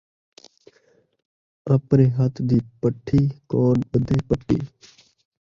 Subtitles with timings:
[1.73, 4.59] آپݨے ہتھ دی پٹھی کون ٻدھے پٹی